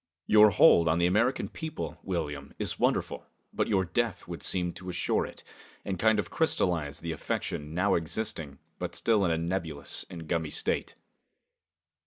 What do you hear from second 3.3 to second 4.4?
but your death